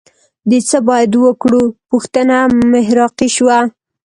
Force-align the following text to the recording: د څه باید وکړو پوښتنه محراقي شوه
د 0.51 0.53
څه 0.69 0.77
باید 0.87 1.11
وکړو 1.23 1.61
پوښتنه 1.89 2.35
محراقي 2.71 3.29
شوه 3.37 3.59